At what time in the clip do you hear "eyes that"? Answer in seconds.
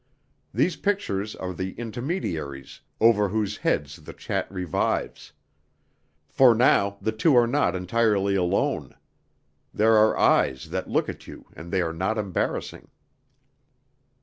10.17-10.89